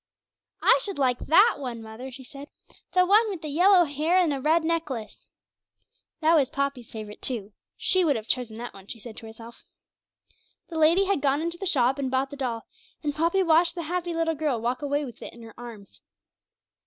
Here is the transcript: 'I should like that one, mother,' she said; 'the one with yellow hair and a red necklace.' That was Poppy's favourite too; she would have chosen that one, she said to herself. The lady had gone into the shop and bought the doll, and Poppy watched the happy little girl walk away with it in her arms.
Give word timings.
'I 0.63 0.79
should 0.81 0.97
like 0.97 1.19
that 1.27 1.57
one, 1.59 1.79
mother,' 1.83 2.09
she 2.09 2.23
said; 2.23 2.47
'the 2.93 3.05
one 3.05 3.29
with 3.29 3.45
yellow 3.45 3.83
hair 3.83 4.17
and 4.17 4.33
a 4.33 4.41
red 4.41 4.63
necklace.' 4.63 5.27
That 6.21 6.33
was 6.33 6.49
Poppy's 6.49 6.89
favourite 6.89 7.21
too; 7.21 7.53
she 7.77 8.03
would 8.03 8.15
have 8.15 8.27
chosen 8.27 8.57
that 8.57 8.73
one, 8.73 8.87
she 8.87 8.97
said 8.99 9.15
to 9.17 9.27
herself. 9.27 9.63
The 10.69 10.79
lady 10.79 11.05
had 11.05 11.21
gone 11.21 11.43
into 11.43 11.59
the 11.59 11.67
shop 11.67 11.99
and 11.99 12.09
bought 12.09 12.31
the 12.31 12.35
doll, 12.35 12.65
and 13.03 13.13
Poppy 13.13 13.43
watched 13.43 13.75
the 13.75 13.83
happy 13.83 14.15
little 14.15 14.33
girl 14.33 14.59
walk 14.59 14.81
away 14.81 15.05
with 15.05 15.21
it 15.21 15.33
in 15.33 15.43
her 15.43 15.53
arms. 15.55 16.01